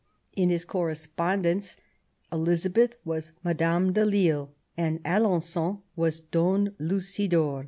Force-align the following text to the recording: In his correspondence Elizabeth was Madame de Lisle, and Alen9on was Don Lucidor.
In 0.35 0.49
his 0.49 0.65
correspondence 0.65 1.77
Elizabeth 2.33 2.95
was 3.05 3.33
Madame 3.43 3.93
de 3.93 4.03
Lisle, 4.03 4.51
and 4.75 4.97
Alen9on 5.03 5.81
was 5.95 6.21
Don 6.21 6.71
Lucidor. 6.79 7.59